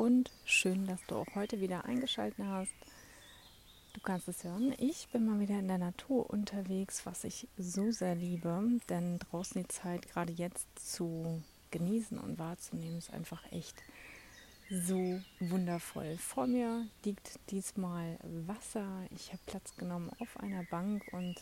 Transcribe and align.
Und 0.00 0.30
schön, 0.46 0.86
dass 0.86 1.04
du 1.08 1.16
auch 1.16 1.34
heute 1.34 1.60
wieder 1.60 1.84
eingeschaltet 1.84 2.42
hast. 2.46 2.72
Du 3.92 4.00
kannst 4.00 4.28
es 4.28 4.44
hören, 4.44 4.74
ich 4.78 5.08
bin 5.12 5.26
mal 5.26 5.40
wieder 5.40 5.58
in 5.58 5.68
der 5.68 5.76
Natur 5.76 6.30
unterwegs, 6.30 7.04
was 7.04 7.24
ich 7.24 7.46
so 7.58 7.90
sehr 7.90 8.14
liebe, 8.14 8.62
denn 8.88 9.18
draußen 9.18 9.60
die 9.60 9.68
Zeit 9.68 10.08
gerade 10.08 10.32
jetzt 10.32 10.66
zu 10.78 11.42
genießen 11.70 12.18
und 12.18 12.38
wahrzunehmen 12.38 12.96
ist 12.96 13.12
einfach 13.12 13.42
echt 13.52 13.76
so 14.70 15.20
wundervoll. 15.38 16.16
Vor 16.16 16.46
mir 16.46 16.86
liegt 17.04 17.38
diesmal 17.50 18.18
Wasser. 18.46 19.04
Ich 19.10 19.28
habe 19.28 19.42
Platz 19.44 19.76
genommen 19.76 20.10
auf 20.18 20.40
einer 20.40 20.64
Bank 20.64 21.02
und 21.12 21.34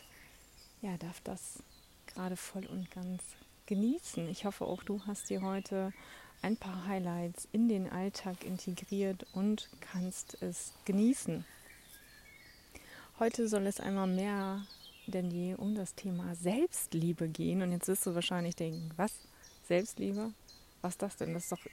ja, 0.83 0.97
darf 0.97 1.21
das 1.21 1.63
gerade 2.09 2.35
voll 2.35 2.67
und 2.67 2.91
ganz 2.91 3.23
genießen. 3.67 4.29
Ich 4.29 4.47
hoffe 4.47 4.65
auch 4.65 4.83
du 4.83 5.01
hast 5.07 5.31
dir 5.31 5.43
heute 5.43 5.93
ein 6.43 6.57
paar 6.57 6.87
Highlights 6.87 7.49
in 7.53 7.69
den 7.69 7.91
Alltag 7.91 8.45
integriert 8.45 9.27
und 9.33 9.69
kannst 9.81 10.41
es 10.43 10.73
genießen. 10.85 11.45
Heute 13.19 13.49
soll 13.49 13.67
es 13.67 13.81
einmal 13.81 14.07
mehr 14.07 14.63
denn 15.09 15.31
je 15.31 15.55
um 15.55 15.75
das 15.75 15.95
Thema 15.95 16.35
Selbstliebe 16.35 17.29
gehen. 17.29 17.63
Und 17.63 17.73
jetzt 17.73 17.89
wirst 17.89 18.07
du 18.07 18.15
wahrscheinlich 18.15 18.57
denken, 18.57 18.91
was? 18.97 19.13
Selbstliebe? 19.67 20.33
Was 20.81 20.95
ist 20.95 21.03
das 21.03 21.17
denn? 21.17 21.35
Das 21.35 21.45
ist 21.45 21.53
doch 21.53 21.67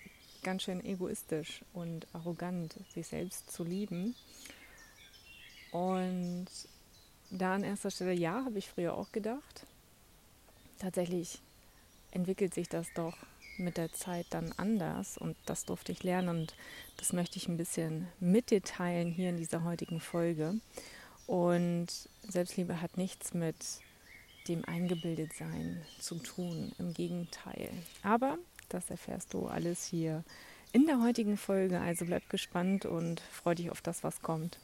ganz 0.44 0.63
schön 0.63 0.83
egoistisch 0.83 1.61
und 1.73 2.07
arrogant, 2.13 2.75
sich 2.94 3.07
selbst 3.07 3.52
zu 3.52 3.63
lieben. 3.63 4.16
Und 5.72 6.47
da 7.29 7.55
an 7.55 7.63
erster 7.63 7.91
Stelle, 7.91 8.13
ja, 8.13 8.45
habe 8.45 8.57
ich 8.57 8.69
früher 8.69 8.95
auch 8.95 9.11
gedacht. 9.11 9.66
Tatsächlich 10.79 11.41
entwickelt 12.11 12.53
sich 12.53 12.69
das 12.69 12.88
doch 12.95 13.16
mit 13.57 13.77
der 13.77 13.91
Zeit 13.93 14.25
dann 14.29 14.53
anders 14.57 15.17
und 15.17 15.35
das 15.45 15.65
durfte 15.65 15.91
ich 15.91 16.03
lernen 16.03 16.29
und 16.29 16.55
das 16.97 17.13
möchte 17.13 17.37
ich 17.37 17.47
ein 17.47 17.57
bisschen 17.57 18.07
mit 18.19 18.51
dir 18.51 18.61
teilen 18.61 19.11
hier 19.11 19.29
in 19.29 19.37
dieser 19.37 19.63
heutigen 19.63 19.99
Folge. 19.99 20.55
Und 21.27 21.87
Selbstliebe 22.27 22.81
hat 22.81 22.97
nichts 22.97 23.33
mit 23.33 23.55
dem 24.47 24.63
Eingebildetsein 24.65 25.81
zu 25.99 26.15
tun, 26.19 26.71
im 26.77 26.93
Gegenteil. 26.93 27.69
Aber 28.03 28.37
das 28.69 28.89
erfährst 28.89 29.33
du 29.33 29.47
alles 29.47 29.85
hier 29.85 30.23
in 30.71 30.85
der 30.85 31.01
heutigen 31.01 31.37
Folge, 31.37 31.79
also 31.79 32.05
bleib 32.05 32.29
gespannt 32.29 32.85
und 32.85 33.21
freu 33.31 33.55
dich 33.55 33.71
auf 33.71 33.81
das, 33.81 34.03
was 34.03 34.21
kommt. 34.21 34.59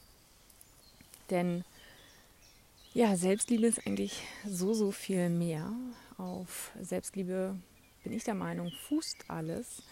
Denn 1.30 1.64
ja, 2.94 3.16
Selbstliebe 3.16 3.66
ist 3.66 3.88
eigentlich 3.88 4.22
so, 4.46 4.74
so 4.74 4.92
viel 4.92 5.30
mehr. 5.30 5.72
Auf 6.18 6.72
Selbstliebe 6.82 7.56
bin 8.04 8.14
ich 8.14 8.24
der 8.24 8.36
Meinung, 8.36 8.72
fußt 8.72 9.30
alles. 9.30 9.84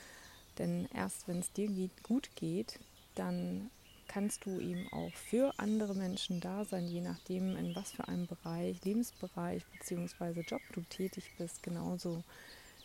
Denn 0.57 0.87
erst 0.93 1.27
wenn 1.27 1.39
es 1.39 1.51
dir 1.53 1.89
gut 2.03 2.29
geht, 2.35 2.79
dann 3.15 3.69
kannst 4.07 4.45
du 4.45 4.59
eben 4.59 4.91
auch 4.91 5.13
für 5.13 5.53
andere 5.57 5.93
Menschen 5.95 6.41
da 6.41 6.65
sein, 6.65 6.87
je 6.87 7.01
nachdem, 7.01 7.55
in 7.55 7.75
was 7.75 7.91
für 7.91 8.07
einem 8.07 8.27
Bereich, 8.27 8.83
Lebensbereich 8.83 9.63
bzw. 9.67 10.41
Job 10.41 10.61
du 10.73 10.81
tätig 10.81 11.31
bist, 11.37 11.63
genauso 11.63 12.23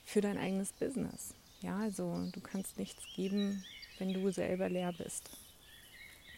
für 0.05 0.21
dein 0.21 0.39
eigenes 0.39 0.73
Business. 0.73 1.35
Ja, 1.63 1.79
also 1.79 2.29
du 2.33 2.41
kannst 2.41 2.79
nichts 2.79 3.03
geben, 3.17 3.65
wenn 3.99 4.13
du 4.13 4.31
selber 4.31 4.69
leer 4.69 4.93
bist. 4.93 5.31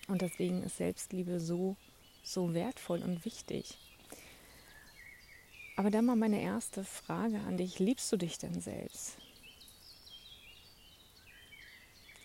Und 0.08 0.22
deswegen 0.22 0.62
ist 0.62 0.76
Selbstliebe 0.76 1.40
so, 1.40 1.76
so 2.22 2.54
wertvoll 2.54 3.02
und 3.02 3.24
wichtig. 3.24 3.76
Aber 5.76 5.90
dann 5.90 6.06
mal 6.06 6.16
meine 6.16 6.40
erste 6.40 6.84
Frage 6.84 7.38
an 7.40 7.58
dich. 7.58 7.78
Liebst 7.78 8.10
du 8.10 8.16
dich 8.16 8.38
denn 8.38 8.60
selbst? 8.60 9.18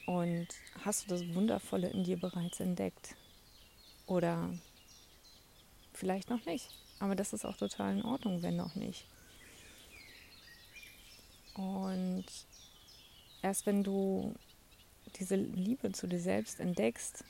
Und 0.05 0.47
hast 0.83 1.05
du 1.05 1.09
das 1.09 1.35
Wundervolle 1.35 1.89
in 1.89 2.03
dir 2.03 2.17
bereits 2.17 2.61
entdeckt? 2.61 3.15
Oder 4.07 4.49
vielleicht 5.93 6.29
noch 6.29 6.45
nicht. 6.45 6.69
Aber 6.99 7.15
das 7.15 7.33
ist 7.33 7.45
auch 7.45 7.57
total 7.57 7.97
in 7.97 8.05
Ordnung, 8.05 8.41
wenn 8.41 8.55
noch 8.55 8.75
nicht. 8.75 9.05
Und 11.53 12.25
erst 13.41 13.65
wenn 13.65 13.83
du 13.83 14.33
diese 15.19 15.35
Liebe 15.35 15.91
zu 15.91 16.07
dir 16.07 16.19
selbst 16.19 16.59
entdeckst 16.59 17.25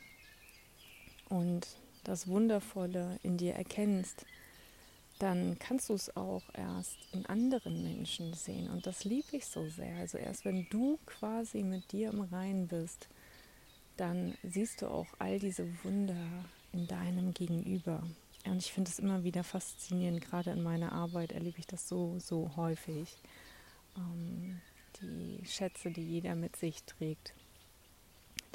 und 1.30 1.68
das 2.04 2.28
Wundervolle 2.28 3.20
in 3.24 3.38
dir 3.38 3.56
erkennst, 3.56 4.26
dann 5.22 5.60
kannst 5.60 5.90
du 5.90 5.94
es 5.94 6.16
auch 6.16 6.42
erst 6.54 6.98
in 7.12 7.28
anderen 7.28 7.84
Menschen 7.84 8.34
sehen. 8.34 8.72
Und 8.72 8.88
das 8.88 9.04
liebe 9.04 9.38
ich 9.38 9.46
so 9.46 9.70
sehr. 9.70 9.98
Also 9.98 10.18
erst 10.18 10.46
wenn 10.46 10.68
du 10.70 10.98
quasi 11.06 11.62
mit 11.62 11.92
dir 11.92 12.10
im 12.10 12.22
Reinen 12.22 12.68
bist, 12.68 13.08
dann 13.98 14.34
siehst 14.42 14.82
du 14.82 14.88
auch 14.88 15.06
all 15.20 15.38
diese 15.38 15.68
Wunder 15.84 16.16
in 16.72 16.88
deinem 16.88 17.36
Gegenüber. 17.36 18.02
Und 18.46 18.58
ich 18.58 18.72
finde 18.72 18.90
es 18.90 18.98
immer 18.98 19.24
wieder 19.24 19.44
faszinierend, 19.44 20.22
gerade 20.22 20.50
in 20.52 20.64
meiner 20.64 20.92
Arbeit 20.92 21.34
erlebe 21.34 21.60
ich 21.60 21.68
das 21.68 21.88
so, 21.88 22.18
so 22.18 22.56
häufig. 22.56 23.16
Ähm, 23.96 24.60
die 25.02 25.46
Schätze, 25.46 25.92
die 25.92 26.02
jeder 26.02 26.34
mit 26.34 26.56
sich 26.56 26.84
trägt, 26.84 27.36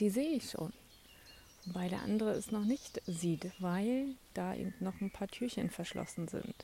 die 0.01 0.11
sehe 0.11 0.31
ich 0.31 0.51
schon 0.51 0.73
wobei 1.67 1.89
der 1.89 2.03
andere 2.03 2.33
es 2.33 2.51
noch 2.51 2.65
nicht 2.65 3.01
sieht, 3.07 3.51
weil 3.59 4.15
da 4.35 4.55
eben 4.55 4.75
noch 4.81 5.01
ein 5.01 5.11
paar 5.11 5.29
Türchen 5.29 5.71
verschlossen 5.71 6.29
sind. 6.29 6.55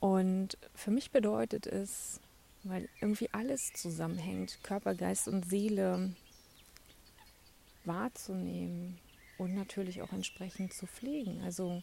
Und 0.00 0.56
für 0.74 0.90
mich 0.90 1.10
bedeutet 1.10 1.66
es, 1.66 2.20
weil 2.64 2.88
irgendwie 3.00 3.28
alles 3.32 3.72
zusammenhängt, 3.72 4.58
Körper, 4.62 4.94
Geist 4.94 5.28
und 5.28 5.44
Seele 5.48 6.14
wahrzunehmen 7.84 8.98
und 9.38 9.54
natürlich 9.54 10.02
auch 10.02 10.12
entsprechend 10.12 10.72
zu 10.72 10.86
pflegen. 10.86 11.42
Also 11.42 11.82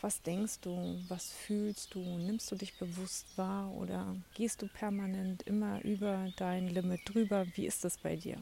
was 0.00 0.22
denkst 0.22 0.60
du, 0.60 0.98
was 1.08 1.30
fühlst 1.30 1.94
du, 1.94 2.00
nimmst 2.00 2.50
du 2.50 2.56
dich 2.56 2.78
bewusst 2.78 3.26
wahr 3.36 3.70
oder 3.72 4.16
gehst 4.34 4.62
du 4.62 4.68
permanent 4.68 5.42
immer 5.42 5.82
über 5.84 6.32
dein 6.36 6.68
Limit 6.68 7.00
drüber? 7.04 7.46
Wie 7.54 7.66
ist 7.66 7.84
das 7.84 7.98
bei 7.98 8.16
dir? 8.16 8.40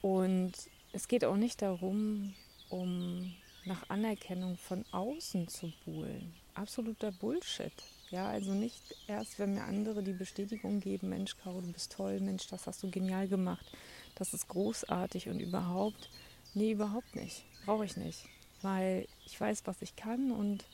Und 0.00 0.52
es 0.94 1.08
geht 1.08 1.24
auch 1.24 1.36
nicht 1.36 1.60
darum, 1.60 2.34
um 2.70 3.34
nach 3.64 3.90
Anerkennung 3.90 4.56
von 4.56 4.84
außen 4.92 5.48
zu 5.48 5.72
buhlen. 5.84 6.32
Absoluter 6.54 7.10
Bullshit. 7.10 7.72
Ja, 8.10 8.28
also 8.28 8.52
nicht 8.52 8.80
erst, 9.08 9.40
wenn 9.40 9.54
mir 9.54 9.64
andere 9.64 10.04
die 10.04 10.12
Bestätigung 10.12 10.78
geben, 10.78 11.08
Mensch, 11.08 11.36
Caro, 11.36 11.60
du 11.60 11.72
bist 11.72 11.92
toll, 11.92 12.20
Mensch, 12.20 12.46
das 12.46 12.68
hast 12.68 12.82
du 12.84 12.90
genial 12.90 13.26
gemacht, 13.26 13.66
das 14.14 14.34
ist 14.34 14.46
großartig 14.48 15.28
und 15.28 15.40
überhaupt, 15.40 16.10
nee, 16.54 16.72
überhaupt 16.72 17.16
nicht. 17.16 17.44
Brauche 17.64 17.84
ich 17.84 17.96
nicht. 17.96 18.20
Weil 18.62 19.08
ich 19.26 19.40
weiß, 19.40 19.62
was 19.64 19.82
ich 19.82 19.96
kann 19.96 20.30
und 20.30 20.64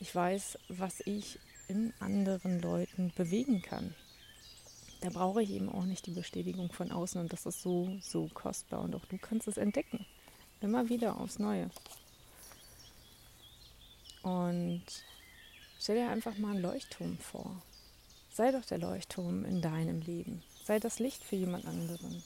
ich 0.00 0.12
weiß, 0.12 0.58
was 0.70 1.00
ich 1.06 1.38
in 1.68 1.92
anderen 2.00 2.60
Leuten 2.60 3.12
bewegen 3.14 3.62
kann 3.62 3.94
da 5.02 5.10
brauche 5.10 5.42
ich 5.42 5.50
eben 5.50 5.68
auch 5.68 5.84
nicht 5.84 6.06
die 6.06 6.12
Bestätigung 6.12 6.70
von 6.70 6.92
außen 6.92 7.20
und 7.20 7.32
das 7.32 7.44
ist 7.44 7.60
so, 7.60 7.98
so 8.00 8.28
kostbar 8.32 8.82
und 8.82 8.94
auch 8.94 9.04
du 9.06 9.18
kannst 9.18 9.48
es 9.48 9.56
entdecken. 9.56 10.06
Immer 10.60 10.88
wieder 10.88 11.18
aufs 11.18 11.40
Neue. 11.40 11.70
Und 14.22 14.84
stell 15.80 15.96
dir 15.96 16.08
einfach 16.08 16.38
mal 16.38 16.52
einen 16.52 16.62
Leuchtturm 16.62 17.18
vor. 17.18 17.60
Sei 18.30 18.52
doch 18.52 18.64
der 18.64 18.78
Leuchtturm 18.78 19.44
in 19.44 19.60
deinem 19.60 20.00
Leben. 20.02 20.44
Sei 20.64 20.78
das 20.78 21.00
Licht 21.00 21.24
für 21.24 21.34
jemand 21.34 21.66
anderen. 21.66 22.22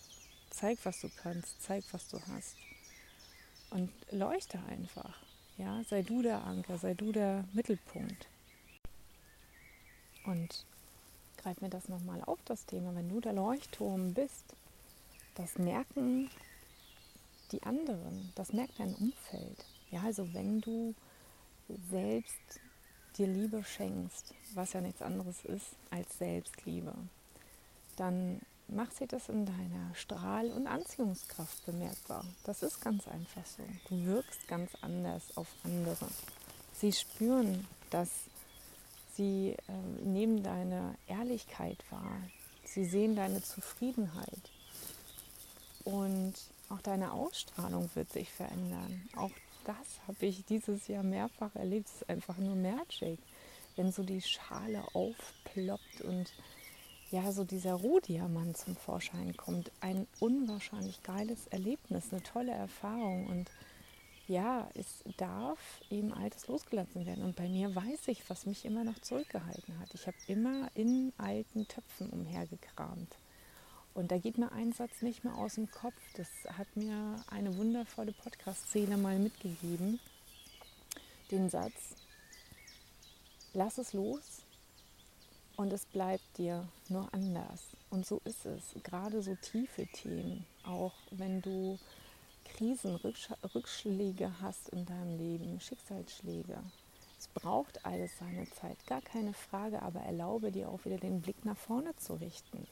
Zeig, 0.51 0.79
was 0.85 1.01
du 1.01 1.09
kannst. 1.23 1.63
Zeig, 1.63 1.83
was 1.93 2.09
du 2.09 2.21
hast. 2.29 2.57
Und 3.71 3.91
leuchte 4.11 4.63
einfach. 4.69 5.17
Ja, 5.57 5.83
sei 5.85 6.03
du 6.03 6.21
der 6.21 6.45
Anker, 6.45 6.77
sei 6.77 6.93
du 6.93 7.11
der 7.11 7.47
Mittelpunkt. 7.55 8.29
Und 10.27 10.67
greif 11.47 11.61
mir 11.61 11.71
das 11.71 11.89
nochmal 11.89 12.21
auf, 12.25 12.41
das 12.45 12.67
Thema. 12.67 12.93
Wenn 12.97 13.09
du 13.09 13.21
der 13.21 13.33
Leuchtturm 13.33 14.15
bist, 14.15 14.45
das 15.37 15.59
merken 15.59 16.29
die 17.53 17.63
anderen, 17.63 18.33
das 18.35 18.53
merkt 18.53 18.81
dein 18.81 18.93
Umfeld. 18.97 19.65
Ja, 19.93 20.03
also 20.03 20.35
wenn 20.35 20.61
du 20.61 20.93
selbst 21.89 22.35
dir 23.17 23.29
Liebe 23.29 23.63
schenkst, 23.63 24.35
was 24.55 24.73
ja 24.73 24.81
nichts 24.81 25.03
anderes 25.03 25.45
ist 25.45 25.77
als 25.91 26.19
Selbstliebe, 26.19 26.93
dann 27.95 28.41
macht 28.67 28.97
sich 28.97 29.07
das 29.07 29.29
in 29.29 29.47
deiner 29.47 29.95
Strahl- 29.95 30.51
und 30.51 30.67
Anziehungskraft 30.67 31.65
bemerkbar. 31.65 32.25
Das 32.43 32.65
ist 32.65 32.81
ganz 32.81 33.07
einfach 33.07 33.47
so. 33.47 33.63
Du 33.89 34.05
wirkst 34.05 34.49
ganz 34.49 34.73
anders 34.81 35.23
auf 35.37 35.47
andere. 35.63 36.09
Sie 36.73 36.93
spüren, 36.93 37.69
dass 37.91 38.11
sie 39.17 39.57
äh, 39.69 40.03
nehmen 40.05 40.43
deine 40.43 40.95
Ehrlichkeit 41.07 41.79
wahr. 41.91 42.21
Sie 42.65 42.85
sehen 42.85 43.17
deine 43.17 43.43
Zufriedenheit. 43.43 44.51
Und 45.85 46.35
auch 46.69 46.83
deine 46.83 47.13
Ausstrahlung 47.13 47.89
wird 47.95 48.13
sich 48.13 48.31
verändern. 48.31 49.09
Auch 49.17 49.31
das 49.65 50.01
habe 50.09 50.27
ich 50.27 50.45
dieses 50.45 50.89
Jahr 50.89 51.03
mehrfach 51.03 51.55
erlebt. 51.55 51.87
Es 51.89 52.03
ist 52.03 52.11
einfach 52.11 52.37
nur 52.39 52.57
Magic, 52.57 53.19
wenn 53.77 53.93
so 53.93 54.03
die 54.03 54.21
Schale 54.21 54.83
aufploppt 54.95 56.01
und 56.03 56.33
ja, 57.13 57.31
so 57.31 57.45
dieser 57.45 57.75
Rohdiamant 57.75 58.57
zum 58.57 58.75
Vorschein 58.75 59.37
kommt. 59.37 59.71
Ein 59.81 60.09
unwahrscheinlich 60.19 61.03
geiles 61.05 61.47
Erlebnis, 61.49 62.07
eine 62.11 62.23
tolle 62.23 62.53
Erfahrung 62.53 63.27
und 63.27 63.51
ja, 64.29 64.69
es 64.75 65.05
darf 65.17 65.59
eben 65.91 66.13
Altes 66.13 66.49
losgelassen 66.49 67.07
werden. 67.07 67.25
Und 67.25 67.37
bei 67.37 67.49
mir 67.49 67.75
weiß 67.75 68.09
ich, 68.09 68.29
was 68.29 68.47
mich 68.47 68.65
immer 68.65 68.85
noch 68.85 68.99
zurückgehalten 69.01 69.79
hat. 69.79 69.95
Ich 69.95 70.07
habe 70.07 70.17
immer 70.27 70.69
in 70.75 71.13
alten 71.19 71.69
Töpfen 71.69 72.11
umhergekramt. 72.11 73.17
Und 73.95 74.11
da 74.11 74.19
geht 74.19 74.37
mir 74.37 74.53
ein 74.53 74.73
Satz 74.73 75.01
nicht 75.01 75.25
mehr 75.25 75.35
aus 75.37 75.55
dem 75.55 75.71
Kopf. 75.71 75.95
Das 76.17 76.29
hat 76.59 76.77
mir 76.77 77.17
eine 77.29 77.57
wundervolle 77.57 78.13
Podcast-Szene 78.13 78.97
mal 78.97 79.19
mitgegeben. 79.19 80.01
Den 81.31 81.49
Satz, 81.49 81.95
lass 83.55 83.79
es 83.79 83.93
los 83.93 84.43
und 85.57 85.73
es 85.73 85.87
bleibt 85.87 86.37
dir 86.37 86.69
nur 86.89 87.13
anders. 87.15 87.63
Und 87.89 88.07
so 88.07 88.21
ist 88.25 88.45
es. 88.45 88.75
Gerade 88.83 89.23
so 89.23 89.35
tiefe 89.37 89.87
Themen, 89.87 90.45
auch 90.65 90.95
wenn 91.11 91.41
du 91.41 91.79
Krisen, 92.57 92.97
Rückschläge 93.55 94.33
hast 94.41 94.71
in 94.71 94.87
deinem 94.87 95.19
Leben, 95.19 95.61
Schicksalsschläge. 95.61 96.59
Es 97.19 97.29
braucht 97.29 97.85
alles 97.85 98.11
seine 98.19 98.49
Zeit, 98.51 98.79
gar 98.87 99.03
keine 99.03 99.35
Frage, 99.35 99.83
aber 99.83 100.01
erlaube 100.01 100.51
dir 100.51 100.71
auch 100.71 100.83
wieder 100.87 100.97
den 100.97 101.21
Blick 101.21 101.45
nach 101.45 101.57
vorne 101.57 101.95
zu 101.97 102.15
richten. 102.15 102.67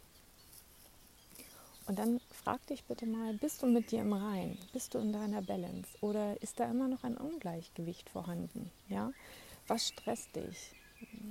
Und 1.87 1.99
dann 1.99 2.19
frag 2.31 2.67
dich 2.69 2.85
bitte 2.85 3.05
mal, 3.05 3.35
bist 3.35 3.63
du 3.63 3.67
mit 3.67 3.91
dir 3.91 4.01
im 4.01 4.15
Rein? 4.15 4.57
Bist 4.73 4.95
du 4.95 4.99
in 5.01 5.13
deiner 5.13 5.43
Balance? 5.43 5.91
Oder 6.01 6.41
ist 6.41 6.59
da 6.59 6.65
immer 6.65 6.89
noch 6.89 7.05
ein 7.05 7.19
Ungleichgewicht 7.19 8.09
vorhanden? 8.09 8.71
Ja? 8.89 9.13
Was 9.67 9.89
stresst 9.89 10.35
dich? 10.35 10.73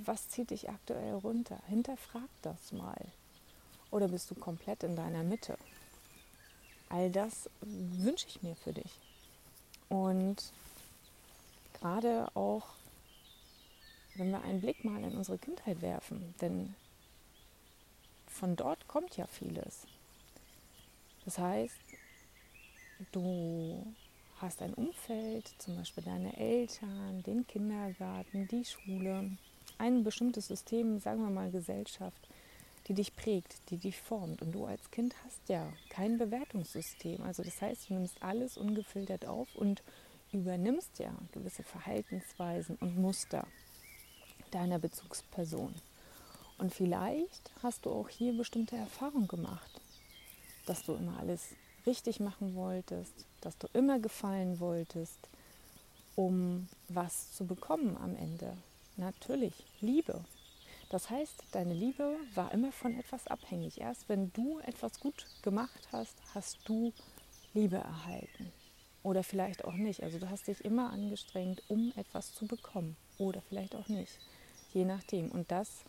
Was 0.04 0.28
zieht 0.28 0.50
dich 0.50 0.68
aktuell 0.68 1.14
runter? 1.14 1.58
Hinterfrag 1.66 2.28
das 2.42 2.70
mal. 2.70 3.04
Oder 3.90 4.06
bist 4.06 4.30
du 4.30 4.36
komplett 4.36 4.84
in 4.84 4.94
deiner 4.94 5.24
Mitte? 5.24 5.58
All 6.88 7.10
das 7.10 7.50
wünsche 7.60 8.26
ich 8.28 8.42
mir 8.42 8.54
für 8.56 8.72
dich. 8.72 8.98
Und 9.88 10.52
gerade 11.80 12.28
auch, 12.34 12.66
wenn 14.16 14.30
wir 14.30 14.42
einen 14.42 14.60
Blick 14.60 14.84
mal 14.84 15.02
in 15.02 15.16
unsere 15.16 15.38
Kindheit 15.38 15.82
werfen, 15.82 16.34
denn 16.40 16.74
von 18.26 18.56
dort 18.56 18.86
kommt 18.88 19.16
ja 19.16 19.26
vieles. 19.26 19.86
Das 21.24 21.38
heißt, 21.38 21.78
du 23.12 23.94
hast 24.40 24.60
ein 24.62 24.74
Umfeld, 24.74 25.54
zum 25.58 25.76
Beispiel 25.76 26.04
deine 26.04 26.36
Eltern, 26.36 27.22
den 27.22 27.46
Kindergarten, 27.46 28.48
die 28.48 28.64
Schule, 28.64 29.30
ein 29.78 30.04
bestimmtes 30.04 30.48
System, 30.48 30.98
sagen 31.00 31.22
wir 31.22 31.30
mal 31.30 31.50
Gesellschaft, 31.50 32.28
die 32.86 32.94
dich 32.94 33.16
prägt, 33.16 33.70
die 33.70 33.78
dich 33.78 34.00
formt. 34.00 34.42
Und 34.42 34.52
du 34.52 34.66
als 34.66 34.90
Kind 34.90 35.14
hast 35.24 35.48
ja 35.48 35.72
kein 35.88 36.18
Bewertungssystem. 36.18 37.22
Also 37.22 37.42
das 37.42 37.60
heißt, 37.60 37.88
du 37.88 37.94
nimmst 37.94 38.22
alles 38.22 38.56
ungefiltert 38.56 39.26
auf 39.26 39.54
und 39.54 39.82
übernimmst 40.32 40.98
ja 40.98 41.12
gewisse 41.32 41.62
Verhaltensweisen 41.62 42.76
und 42.76 42.98
Muster 42.98 43.46
deiner 44.50 44.78
Bezugsperson. 44.78 45.74
Und 46.58 46.72
vielleicht 46.72 47.50
hast 47.62 47.86
du 47.86 47.90
auch 47.90 48.08
hier 48.08 48.36
bestimmte 48.36 48.76
Erfahrungen 48.76 49.28
gemacht, 49.28 49.80
dass 50.66 50.84
du 50.84 50.94
immer 50.94 51.18
alles 51.18 51.54
richtig 51.86 52.20
machen 52.20 52.54
wolltest, 52.54 53.26
dass 53.40 53.58
du 53.58 53.68
immer 53.72 53.98
gefallen 53.98 54.60
wolltest, 54.60 55.18
um 56.14 56.68
was 56.88 57.32
zu 57.32 57.46
bekommen 57.46 57.96
am 57.96 58.16
Ende. 58.16 58.56
Natürlich, 58.96 59.54
Liebe. 59.80 60.24
Das 60.94 61.10
heißt, 61.10 61.42
deine 61.50 61.74
Liebe 61.74 62.16
war 62.36 62.52
immer 62.52 62.70
von 62.70 62.96
etwas 62.96 63.26
abhängig. 63.26 63.80
Erst 63.80 64.08
wenn 64.08 64.32
du 64.32 64.60
etwas 64.60 65.00
gut 65.00 65.26
gemacht 65.42 65.88
hast, 65.90 66.16
hast 66.32 66.60
du 66.68 66.92
Liebe 67.52 67.78
erhalten. 67.78 68.52
Oder 69.02 69.24
vielleicht 69.24 69.64
auch 69.64 69.72
nicht. 69.72 70.04
Also 70.04 70.20
du 70.20 70.30
hast 70.30 70.46
dich 70.46 70.64
immer 70.64 70.92
angestrengt, 70.92 71.64
um 71.66 71.92
etwas 71.96 72.32
zu 72.32 72.46
bekommen. 72.46 72.96
Oder 73.18 73.42
vielleicht 73.42 73.74
auch 73.74 73.88
nicht. 73.88 74.20
Je 74.72 74.84
nachdem. 74.84 75.32
Und 75.32 75.50
das 75.50 75.82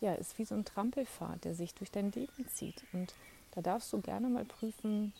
ja, 0.00 0.14
ist 0.14 0.38
wie 0.38 0.46
so 0.46 0.54
ein 0.54 0.64
Trampelpfad, 0.64 1.44
der 1.44 1.54
sich 1.54 1.74
durch 1.74 1.90
dein 1.90 2.10
Leben 2.12 2.48
zieht. 2.48 2.82
Und 2.94 3.12
da 3.50 3.60
darfst 3.60 3.92
du 3.92 4.00
gerne 4.00 4.30
mal 4.30 4.46
prüfen, 4.46 5.12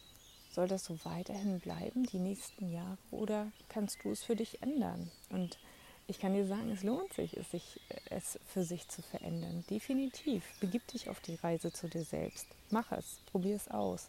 soll 0.50 0.66
das 0.66 0.86
so 0.86 0.98
weiterhin 1.04 1.60
bleiben 1.60 2.04
die 2.04 2.20
nächsten 2.20 2.72
Jahre 2.72 2.96
oder 3.10 3.52
kannst 3.68 4.02
du 4.02 4.12
es 4.12 4.24
für 4.24 4.34
dich 4.34 4.62
ändern? 4.62 5.10
Und 5.28 5.58
ich 6.08 6.20
kann 6.20 6.34
dir 6.34 6.46
sagen, 6.46 6.70
es 6.70 6.82
lohnt 6.82 7.12
sich, 7.12 7.36
es, 7.36 7.50
sich, 7.50 7.80
es 8.10 8.38
für 8.46 8.62
sich 8.62 8.88
zu 8.88 9.02
verändern. 9.02 9.64
Definitiv. 9.68 10.44
Begib 10.60 10.86
dich 10.88 11.08
auf 11.08 11.20
die 11.20 11.34
Reise 11.34 11.72
zu 11.72 11.88
dir 11.88 12.04
selbst. 12.04 12.46
Mach 12.70 12.92
es, 12.92 13.20
probier 13.26 13.56
es 13.56 13.68
aus. 13.68 14.08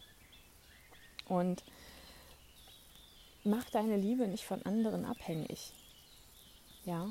Und 1.27 1.63
mach 3.44 3.67
deine 3.71 3.97
Liebe 3.97 4.27
nicht 4.27 4.45
von 4.45 4.61
anderen 4.63 5.05
abhängig. 5.05 5.71
Ja? 6.85 7.09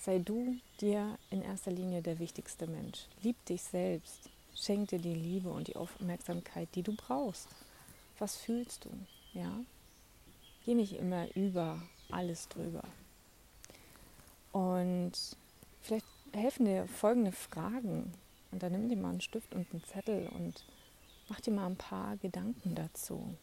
Sei 0.00 0.18
du 0.18 0.56
dir 0.80 1.16
in 1.30 1.42
erster 1.42 1.70
Linie 1.70 2.02
der 2.02 2.18
wichtigste 2.18 2.66
Mensch. 2.66 3.06
Lieb 3.22 3.42
dich 3.46 3.62
selbst. 3.62 4.28
Schenk 4.56 4.88
dir 4.88 4.98
die 4.98 5.14
Liebe 5.14 5.50
und 5.50 5.68
die 5.68 5.76
Aufmerksamkeit, 5.76 6.68
die 6.74 6.82
du 6.82 6.94
brauchst. 6.94 7.48
Was 8.18 8.36
fühlst 8.36 8.84
du? 8.84 8.90
Ja? 9.38 9.60
Geh 10.64 10.74
nicht 10.74 10.94
immer 10.94 11.34
über 11.36 11.80
alles 12.10 12.48
drüber. 12.48 12.82
Und 14.52 15.12
vielleicht 15.80 16.06
helfen 16.32 16.66
dir 16.66 16.86
folgende 16.86 17.32
Fragen. 17.32 18.12
Und 18.50 18.62
dann 18.62 18.72
nimm 18.72 18.88
dir 18.88 18.96
mal 18.96 19.10
einen 19.10 19.20
Stift 19.20 19.54
und 19.54 19.66
einen 19.72 19.84
Zettel 19.84 20.28
und 20.28 20.64
mach 21.28 21.40
dir 21.40 21.52
mal 21.52 21.66
ein 21.66 21.76
paar 21.76 22.16
Gedanken 22.18 22.74
dazu. 22.74 23.34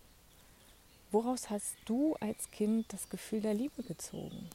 Woraus 1.12 1.50
hast 1.50 1.76
du 1.86 2.16
als 2.20 2.52
Kind 2.52 2.94
das 2.94 3.10
Gefühl 3.10 3.42
der 3.42 3.56
Liebe 3.56 3.82
gezogen? 3.82 4.50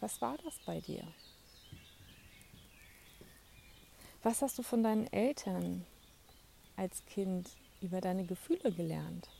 Was 0.00 0.20
war 0.20 0.36
das 0.44 0.58
bei 0.66 0.80
dir? 0.80 1.02
Was 4.22 4.42
hast 4.42 4.58
du 4.58 4.62
von 4.62 4.82
deinen 4.82 5.10
Eltern 5.12 5.86
als 6.76 7.04
Kind 7.06 7.48
über 7.80 8.02
deine 8.02 8.24
Gefühle 8.24 8.70
gelernt? 8.72 9.30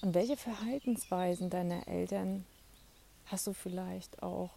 Und 0.00 0.14
welche 0.14 0.36
Verhaltensweisen 0.36 1.48
deiner 1.48 1.86
Eltern 1.86 2.44
hast 3.32 3.46
du 3.46 3.54
vielleicht 3.54 4.22
auch 4.22 4.50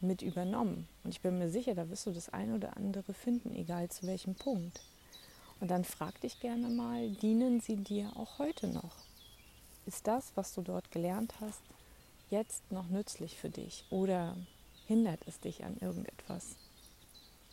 mit 0.00 0.22
übernommen. 0.22 0.88
Und 1.04 1.10
ich 1.10 1.20
bin 1.20 1.38
mir 1.38 1.50
sicher, 1.50 1.74
da 1.74 1.88
wirst 1.90 2.06
du 2.06 2.10
das 2.10 2.30
ein 2.30 2.54
oder 2.54 2.76
andere 2.76 3.12
finden, 3.12 3.54
egal 3.54 3.90
zu 3.90 4.06
welchem 4.06 4.34
Punkt. 4.34 4.80
Und 5.60 5.70
dann 5.70 5.84
frag 5.84 6.18
dich 6.22 6.40
gerne 6.40 6.68
mal, 6.68 7.10
dienen 7.10 7.60
sie 7.60 7.76
dir 7.76 8.10
auch 8.16 8.38
heute 8.38 8.66
noch? 8.68 8.96
Ist 9.84 10.06
das, 10.06 10.32
was 10.34 10.54
du 10.54 10.62
dort 10.62 10.90
gelernt 10.90 11.34
hast, 11.40 11.60
jetzt 12.30 12.72
noch 12.72 12.88
nützlich 12.88 13.36
für 13.36 13.50
dich? 13.50 13.84
Oder 13.90 14.34
hindert 14.86 15.20
es 15.26 15.38
dich 15.40 15.64
an 15.64 15.76
irgendetwas? 15.80 16.56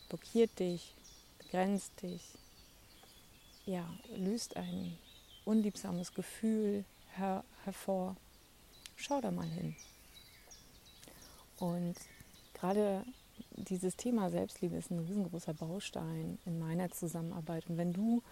Blockiert 0.08 0.58
dich, 0.58 0.94
begrenzt 1.38 1.92
dich? 2.00 2.22
Ja, 3.66 3.86
löst 4.16 4.56
ein 4.56 4.96
unliebsames 5.44 6.14
Gefühl 6.14 6.86
her 7.16 7.44
hervor? 7.64 8.16
Schau 8.96 9.20
da 9.20 9.30
mal 9.30 9.46
hin. 9.46 9.76
Und 11.60 11.94
gerade 12.54 13.04
dieses 13.56 13.96
Thema 13.96 14.30
Selbstliebe 14.30 14.76
ist 14.76 14.90
ein 14.90 15.00
riesengroßer 15.00 15.54
Baustein 15.54 16.38
in 16.44 16.58
meiner 16.58 16.90
Zusammenarbeit. 16.90 17.68
Und 17.68 17.76
wenn 17.76 17.92
du 17.92 18.22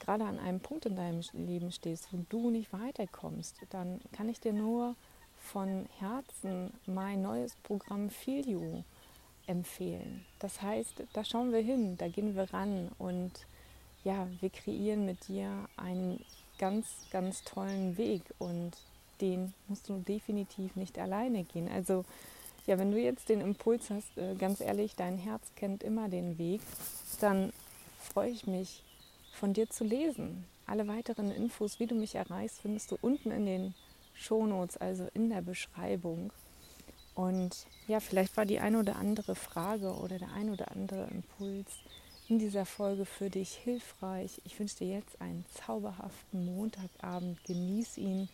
gerade 0.00 0.24
an 0.24 0.38
einem 0.38 0.60
Punkt 0.60 0.86
in 0.86 0.96
deinem 0.96 1.22
Leben 1.32 1.70
stehst, 1.72 2.08
wo 2.12 2.24
du 2.28 2.50
nicht 2.50 2.72
weiterkommst, 2.72 3.56
dann 3.70 4.00
kann 4.12 4.28
ich 4.28 4.40
dir 4.40 4.52
nur 4.52 4.96
von 5.38 5.86
Herzen 5.98 6.72
mein 6.86 7.22
neues 7.22 7.56
Programm 7.62 8.10
Feel 8.10 8.48
You 8.48 8.82
empfehlen. 9.46 10.24
Das 10.38 10.62
heißt, 10.62 11.04
da 11.12 11.24
schauen 11.24 11.52
wir 11.52 11.60
hin, 11.60 11.96
da 11.98 12.08
gehen 12.08 12.34
wir 12.36 12.52
ran 12.52 12.90
und 12.98 13.32
ja, 14.04 14.28
wir 14.40 14.50
kreieren 14.50 15.04
mit 15.04 15.28
dir 15.28 15.68
einen 15.76 16.24
ganz, 16.58 16.86
ganz 17.10 17.42
tollen 17.44 17.96
Weg 17.96 18.22
und 18.38 18.72
den 19.20 19.54
musst 19.68 19.88
du 19.88 19.98
definitiv 19.98 20.74
nicht 20.76 20.98
alleine 20.98 21.44
gehen. 21.44 21.68
Also 21.68 22.04
ja, 22.66 22.78
wenn 22.78 22.90
du 22.92 22.98
jetzt 22.98 23.28
den 23.28 23.40
Impuls 23.40 23.90
hast, 23.90 24.16
äh, 24.16 24.34
ganz 24.34 24.60
ehrlich, 24.60 24.94
dein 24.96 25.18
Herz 25.18 25.42
kennt 25.56 25.82
immer 25.82 26.08
den 26.08 26.38
Weg, 26.38 26.60
dann 27.20 27.52
freue 27.98 28.30
ich 28.30 28.46
mich, 28.46 28.82
von 29.32 29.52
dir 29.52 29.68
zu 29.68 29.84
lesen. 29.84 30.44
Alle 30.66 30.86
weiteren 30.86 31.30
Infos, 31.32 31.80
wie 31.80 31.86
du 31.86 31.94
mich 31.94 32.14
erreichst, 32.14 32.60
findest 32.60 32.90
du 32.90 32.98
unten 33.00 33.30
in 33.30 33.46
den 33.46 33.74
Shownotes, 34.14 34.76
also 34.76 35.08
in 35.14 35.30
der 35.30 35.42
Beschreibung. 35.42 36.32
Und 37.14 37.66
ja, 37.88 38.00
vielleicht 38.00 38.36
war 38.36 38.46
die 38.46 38.60
eine 38.60 38.78
oder 38.78 38.96
andere 38.96 39.34
Frage 39.34 39.94
oder 39.94 40.18
der 40.18 40.32
ein 40.32 40.50
oder 40.50 40.70
andere 40.70 41.08
Impuls 41.10 41.80
in 42.28 42.38
dieser 42.38 42.64
Folge 42.64 43.04
für 43.04 43.28
dich 43.28 43.52
hilfreich. 43.52 44.40
Ich 44.44 44.58
wünsche 44.58 44.78
dir 44.78 44.88
jetzt 44.88 45.20
einen 45.20 45.44
zauberhaften 45.54 46.46
Montagabend. 46.46 47.42
Genieß 47.44 47.98
ihn. 47.98 48.28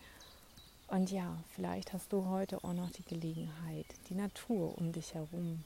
Und 0.91 1.11
ja, 1.11 1.37
vielleicht 1.55 1.93
hast 1.93 2.11
du 2.11 2.25
heute 2.29 2.63
auch 2.63 2.73
noch 2.73 2.89
die 2.89 3.03
Gelegenheit, 3.03 3.85
die 4.09 4.15
Natur 4.15 4.75
um 4.79 4.91
dich 4.91 5.13
herum 5.13 5.63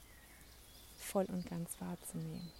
voll 0.98 1.24
und 1.32 1.48
ganz 1.48 1.70
wahrzunehmen. 1.80 2.50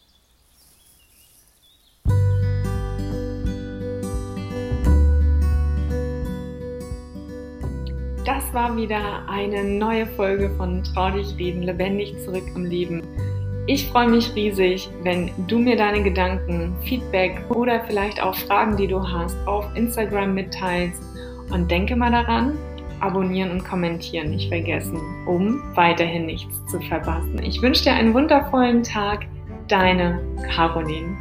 Das 8.25 8.55
war 8.55 8.75
wieder 8.75 9.29
eine 9.29 9.63
neue 9.63 10.07
Folge 10.17 10.49
von 10.57 10.83
Trau 10.85 11.11
dich 11.11 11.37
reden, 11.37 11.65
lebendig 11.65 12.15
zurück 12.25 12.45
im 12.55 12.65
Leben. 12.65 13.03
Ich 13.67 13.87
freue 13.89 14.09
mich 14.09 14.35
riesig, 14.35 14.89
wenn 15.03 15.31
du 15.49 15.59
mir 15.59 15.77
deine 15.77 16.03
Gedanken, 16.03 16.75
Feedback 16.85 17.45
oder 17.51 17.85
vielleicht 17.85 18.23
auch 18.23 18.35
Fragen, 18.35 18.79
die 18.79 18.87
du 18.87 19.07
hast, 19.07 19.37
auf 19.47 19.67
Instagram 19.75 20.33
mitteilst. 20.33 21.14
Und 21.51 21.71
denke 21.71 21.97
mal 21.97 22.11
daran, 22.11 22.59
abonnieren 23.01 23.51
und 23.51 23.65
kommentieren 23.65 24.31
nicht 24.31 24.49
vergessen, 24.49 24.99
um 25.27 25.63
weiterhin 25.75 26.27
nichts 26.27 26.65
zu 26.67 26.81
verpassen. 26.81 27.43
Ich 27.43 27.61
wünsche 27.61 27.85
dir 27.85 27.93
einen 27.93 28.15
wundervollen 28.15 28.83
Tag. 28.83 29.27
Deine 29.69 30.21
Caroline. 30.55 31.17